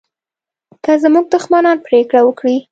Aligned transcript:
که 0.83 0.91
زموږ 1.03 1.25
دښمنان 1.33 1.77
پرېکړه 1.87 2.21
وکړي 2.23 2.57